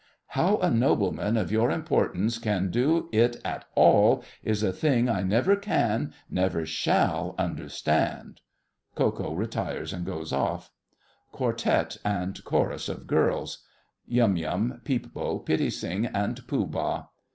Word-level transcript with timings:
How 0.29 0.57
a 0.57 0.71
nobleman 0.71 1.37
of 1.37 1.51
your 1.51 1.69
importance 1.69 2.39
can 2.39 2.71
do 2.71 3.07
it 3.11 3.39
at 3.45 3.65
all 3.75 4.23
is 4.41 4.63
a 4.63 4.73
thing 4.73 5.07
I 5.07 5.21
never 5.21 5.55
can, 5.55 6.11
never 6.27 6.65
shall 6.65 7.35
understand. 7.37 8.41
[Ko 8.95 9.11
Ko 9.11 9.35
retires 9.35 9.93
and 9.93 10.03
goes 10.03 10.33
off. 10.33 10.71
QUARTET 11.31 11.97
AND 12.03 12.43
CHORUS 12.43 12.89
OF 12.89 13.05
GIRLS. 13.05 13.63
YUM 14.07 14.37
YUM, 14.37 14.81
PEEP 14.85 15.13
BO, 15.13 15.37
PITTI 15.37 15.69
SING, 15.69 16.07
and 16.07 16.47
POOH 16.47 16.65
BAH. 16.65 17.07